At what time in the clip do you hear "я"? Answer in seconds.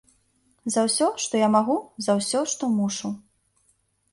1.41-1.49